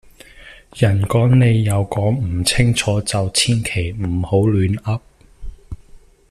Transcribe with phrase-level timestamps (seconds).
[0.77, 4.99] 人講你又講唔清楚就千祈唔好亂噏